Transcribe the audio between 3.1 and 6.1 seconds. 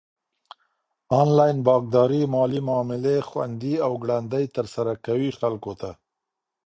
خوندي او ګړندي ترسره کوي خلکو ته.